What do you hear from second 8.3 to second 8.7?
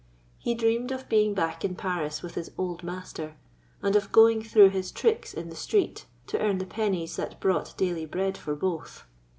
for